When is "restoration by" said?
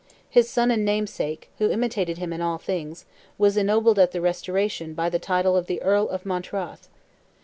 4.19-5.09